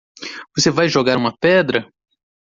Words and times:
Você 0.57 0.71
vai 0.71 0.89
jogar 0.89 1.15
uma 1.15 1.37
pedra? 1.37 1.87